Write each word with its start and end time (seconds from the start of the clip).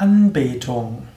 Anbetung. 0.00 1.08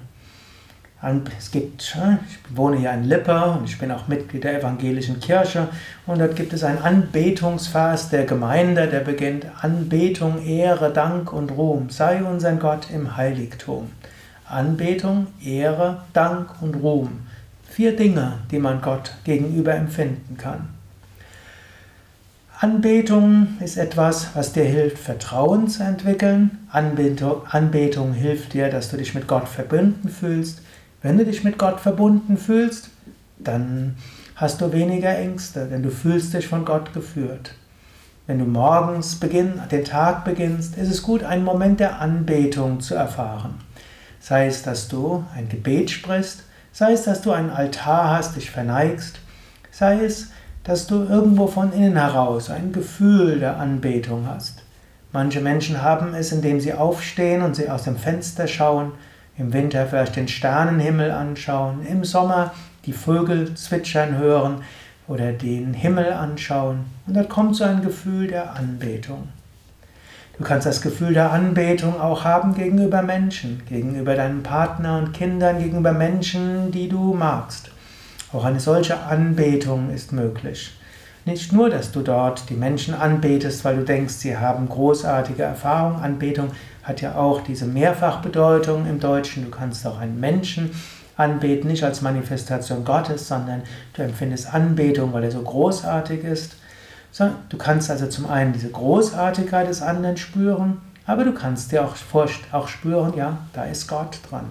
es 1.38 1.50
gibt, 1.50 1.98
ich 2.28 2.56
wohne 2.58 2.78
hier 2.78 2.92
in 2.92 3.06
Lippe 3.06 3.44
und 3.58 3.66
ich 3.66 3.80
bin 3.80 3.92
auch 3.92 4.08
Mitglied 4.08 4.44
der 4.44 4.60
evangelischen 4.60 5.20
Kirche 5.20 5.68
und 6.06 6.20
dort 6.20 6.36
gibt 6.36 6.54
es 6.54 6.64
einen 6.64 6.78
Anbetungsvers 6.78 8.10
der 8.10 8.26
Gemeinde, 8.26 8.88
der 8.88 9.00
beginnt 9.00 9.48
Anbetung, 9.62 10.46
Ehre, 10.46 10.94
Dank 10.94 11.34
und 11.34 11.50
Ruhm 11.52 11.90
sei 11.90 12.24
unser 12.24 12.54
Gott 12.54 12.88
im 12.94 13.18
Heiligtum. 13.18 13.90
Anbetung, 14.48 15.28
Ehre, 15.44 16.04
Dank 16.14 16.62
und 16.62 16.76
Ruhm. 16.76 17.22
Vier 17.68 17.96
Dinge, 17.96 18.34
die 18.52 18.60
man 18.60 18.82
Gott 18.82 19.16
gegenüber 19.24 19.74
empfinden 19.74 20.38
kann. 20.38 20.70
Anbetung 22.60 23.58
ist 23.60 23.78
etwas, 23.78 24.36
was 24.36 24.54
dir 24.54 24.66
hilft, 24.66 25.00
Vertrauen 25.00 25.68
zu 25.68 25.82
entwickeln. 25.82 26.60
Anbetung, 26.70 27.42
Anbetung 27.50 28.14
hilft 28.14 28.54
dir, 28.54 28.70
dass 28.70 28.92
du 28.92 28.98
dich 28.98 29.16
mit 29.16 29.28
Gott 29.28 29.48
verbunden 29.48 30.10
fühlst. 30.10 30.62
Wenn 31.02 31.18
du 31.18 31.26
dich 31.26 31.44
mit 31.44 31.58
Gott 31.58 31.80
verbunden 31.80 32.38
fühlst, 32.38 32.90
dann 33.40 33.96
hast 34.36 34.62
du 34.62 34.72
weniger 34.72 35.18
Ängste, 35.18 35.66
denn 35.66 35.82
du 35.82 35.90
fühlst 35.90 36.34
dich 36.34 36.48
von 36.48 36.64
Gott 36.64 36.94
geführt. 36.94 37.56
Wenn 38.28 38.38
du 38.38 38.46
morgens 38.46 39.16
beginn, 39.16 39.60
den 39.72 39.84
Tag 39.84 40.26
beginnst, 40.26 40.78
ist 40.78 40.90
es 40.90 41.02
gut, 41.02 41.24
einen 41.24 41.44
Moment 41.44 41.80
der 41.80 42.00
Anbetung 42.00 42.82
zu 42.82 42.94
erfahren. 42.94 43.56
Sei 44.20 44.46
es, 44.46 44.62
dass 44.62 44.88
du 44.88 45.24
ein 45.36 45.50
Gebet 45.50 45.90
sprichst, 45.90 46.44
sei 46.72 46.94
es, 46.94 47.04
dass 47.04 47.22
du 47.22 47.32
einen 47.32 47.50
Altar 47.50 48.12
hast, 48.12 48.36
dich 48.36 48.52
verneigst, 48.52 49.20
sei 49.72 50.06
es, 50.06 50.30
dass 50.64 50.86
du 50.86 51.04
irgendwo 51.04 51.48
von 51.48 51.74
innen 51.74 51.96
heraus 51.96 52.52
ein 52.52 52.72
Gefühl 52.72 53.40
der 53.40 53.58
Anbetung 53.58 54.28
hast. 54.28 54.64
Manche 55.12 55.42
Menschen 55.42 55.82
haben 55.82 56.14
es, 56.14 56.32
indem 56.32 56.60
sie 56.60 56.74
aufstehen 56.74 57.42
und 57.42 57.56
sie 57.56 57.70
aus 57.70 57.84
dem 57.84 57.98
Fenster 57.98 58.48
schauen, 58.48 58.92
im 59.42 59.54
Winter 59.54 59.88
vielleicht 59.88 60.16
den 60.16 60.28
Sternenhimmel 60.28 61.12
anschauen, 61.12 61.86
im 61.86 62.04
Sommer 62.04 62.54
die 62.86 62.94
Vögel 62.94 63.56
zwitschern 63.56 64.18
hören 64.18 64.64
oder 65.08 65.34
den 65.34 65.74
Himmel 65.74 66.14
anschauen. 66.14 66.86
Und 67.08 67.16
dann 67.16 67.28
kommt 67.28 67.56
so 67.56 67.64
ein 67.64 67.82
Gefühl 67.82 68.28
der 68.28 68.56
Anbetung. 68.56 69.30
Du 70.38 70.44
kannst 70.44 70.66
das 70.66 70.82
Gefühl 70.82 71.14
der 71.14 71.32
Anbetung 71.32 72.00
auch 72.00 72.24
haben 72.24 72.56
gegenüber 72.56 73.02
Menschen, 73.02 73.62
gegenüber 73.68 74.16
deinem 74.16 74.44
Partner 74.44 74.98
und 74.98 75.14
Kindern, 75.14 75.60
gegenüber 75.60 75.92
Menschen, 75.92 76.72
die 76.72 76.88
du 76.88 77.14
magst. 77.14 77.70
Auch 78.32 78.46
eine 78.46 78.60
solche 78.60 79.02
Anbetung 79.02 79.92
ist 79.92 80.14
möglich. 80.14 80.72
Nicht 81.24 81.54
nur, 81.54 81.70
dass 81.70 81.92
du 81.92 82.02
dort 82.02 82.50
die 82.50 82.56
Menschen 82.56 82.96
anbetest, 82.96 83.64
weil 83.64 83.76
du 83.76 83.84
denkst, 83.84 84.16
sie 84.16 84.38
haben 84.38 84.68
großartige 84.68 85.44
Erfahrungen. 85.44 86.02
Anbetung 86.02 86.50
hat 86.84 87.02
ja 87.02 87.16
auch 87.16 87.42
diese 87.42 87.66
Mehrfachbedeutung 87.66 88.88
im 88.88 89.00
Deutschen. 89.00 89.46
Du 89.46 89.52
kannst 89.52 89.86
auch 89.86 90.00
einen 90.00 90.20
Menschen 90.20 90.72
anbeten, 91.18 91.70
nicht 91.70 91.84
als 91.84 92.02
Manifestation 92.02 92.84
Gottes, 92.84 93.28
sondern 93.28 93.62
du 93.94 94.02
empfindest 94.02 94.52
Anbetung, 94.52 95.14
weil 95.14 95.26
er 95.26 95.32
so 95.32 95.44
großartig 95.44 96.24
ist. 96.24 96.56
Du 97.50 97.58
kannst 97.58 97.92
also 97.92 98.08
zum 98.08 98.28
einen 98.28 98.54
diese 98.54 98.70
Großartigkeit 98.70 99.68
des 99.68 99.84
anderen 99.84 100.18
spüren, 100.18 100.82
aber 101.06 101.24
du 101.24 101.34
kannst 101.34 101.72
dir 101.72 101.84
auch, 101.86 101.96
auch 102.52 102.68
spüren, 102.68 103.14
ja, 103.16 103.38
da 103.54 103.66
ist 103.66 103.88
Gott 103.88 104.20
dran. 104.28 104.46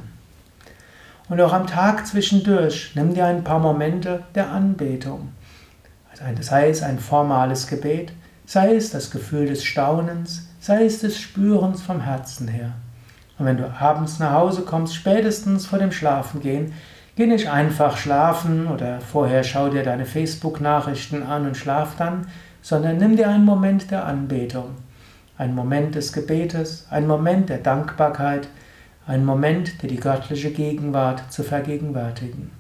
Und 1.28 1.40
auch 1.40 1.52
am 1.52 1.66
Tag 1.66 2.06
zwischendurch 2.06 2.92
nimm 2.94 3.14
dir 3.14 3.26
ein 3.26 3.42
paar 3.42 3.58
Momente 3.58 4.22
der 4.34 4.50
Anbetung. 4.50 5.32
Sei 6.40 6.68
es 6.68 6.82
ein 6.82 6.98
formales 6.98 7.66
Gebet, 7.66 8.12
sei 8.44 8.74
es 8.74 8.90
das 8.90 9.10
Gefühl 9.10 9.46
des 9.46 9.64
Staunens, 9.64 10.48
sei 10.60 10.84
es 10.84 11.00
des 11.00 11.18
Spürens 11.18 11.82
vom 11.82 12.00
Herzen 12.00 12.48
her. 12.48 12.72
Und 13.38 13.46
wenn 13.46 13.56
du 13.56 13.72
abends 13.78 14.18
nach 14.18 14.32
Hause 14.32 14.62
kommst, 14.62 14.94
spätestens 14.94 15.66
vor 15.66 15.78
dem 15.78 15.92
Schlafengehen, 15.92 16.74
geh 17.16 17.26
nicht 17.26 17.48
einfach 17.48 17.96
schlafen 17.96 18.66
oder 18.66 19.00
vorher 19.00 19.44
schau 19.44 19.70
dir 19.70 19.82
deine 19.82 20.04
Facebook-Nachrichten 20.04 21.22
an 21.22 21.46
und 21.46 21.56
schlaf 21.56 21.96
dann, 21.96 22.26
sondern 22.60 22.98
nimm 22.98 23.16
dir 23.16 23.28
einen 23.28 23.44
Moment 23.44 23.90
der 23.90 24.04
Anbetung, 24.04 24.70
einen 25.38 25.54
Moment 25.54 25.94
des 25.94 26.12
Gebetes, 26.12 26.86
einen 26.90 27.06
Moment 27.06 27.48
der 27.48 27.58
Dankbarkeit, 27.58 28.48
einen 29.06 29.24
Moment, 29.24 29.82
dir 29.82 29.88
die 29.88 30.00
göttliche 30.00 30.50
Gegenwart 30.50 31.32
zu 31.32 31.42
vergegenwärtigen. 31.42 32.50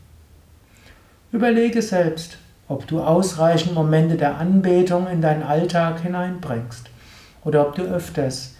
Überlege 1.32 1.82
selbst, 1.82 2.38
ob 2.70 2.86
du 2.86 3.00
ausreichend 3.00 3.74
Momente 3.74 4.16
der 4.16 4.38
Anbetung 4.38 5.08
in 5.08 5.20
deinen 5.20 5.42
Alltag 5.42 6.02
hineinbringst 6.02 6.88
oder 7.44 7.66
ob 7.66 7.74
du 7.74 7.82
öfters, 7.82 8.54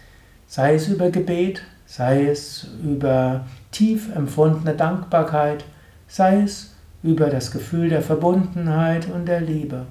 sei 0.48 0.74
es 0.74 0.88
über 0.88 1.10
Gebet, 1.10 1.62
sei 1.86 2.26
es 2.26 2.66
über 2.82 3.46
tief 3.70 4.12
empfundene 4.12 4.74
Dankbarkeit, 4.74 5.64
sei 6.08 6.42
es 6.42 6.74
über 7.04 7.30
das 7.30 7.52
Gefühl 7.52 7.88
der 7.88 8.02
Verbundenheit 8.02 9.06
und 9.08 9.26
der 9.26 9.42
Liebe, 9.42 9.86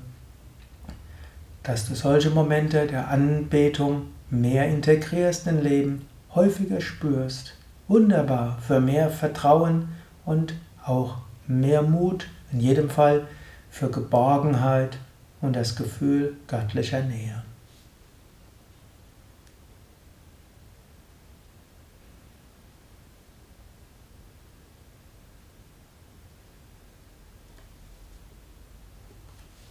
dass 1.64 1.88
du 1.88 1.96
solche 1.96 2.30
Momente 2.30 2.88
der 2.88 3.08
Anbetung 3.08 4.08
mehr 4.30 4.68
integrierst 4.68 5.48
in 5.48 5.64
Leben, 5.64 6.06
häufiger 6.36 6.82
spürst. 6.82 7.54
Wunderbar 7.88 8.58
für 8.68 8.82
mehr 8.82 9.10
Vertrauen 9.10 9.88
und 10.26 10.56
auch 10.86 11.20
mehr 11.48 11.84
Mut, 11.84 12.28
in 12.52 12.60
jedem 12.60 12.90
Fall 12.90 13.26
für 13.70 13.90
Geborgenheit 13.90 14.98
und 15.42 15.56
das 15.56 15.76
Gefühl 15.76 16.38
göttlicher 16.48 17.02
Nähe. 17.02 17.44